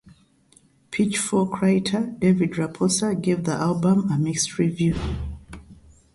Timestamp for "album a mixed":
3.51-4.57